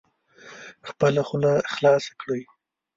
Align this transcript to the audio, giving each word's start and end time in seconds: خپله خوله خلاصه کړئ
خپله 0.89 1.21
خوله 1.27 1.51
خلاصه 1.73 2.11
کړئ 2.21 2.41